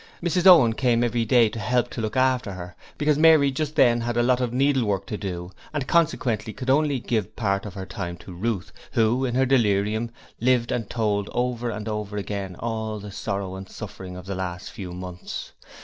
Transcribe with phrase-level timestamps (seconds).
[0.23, 4.01] Mrs Owen came every day to help to look after her, because Mary just then
[4.01, 7.85] had a lot of needlework to do, and consequently could only give part of her
[7.85, 10.09] time to Ruth, who, in her delirium,
[10.39, 14.71] lived and told over and over again all the sorrow and suffering of the last
[14.71, 15.51] few months.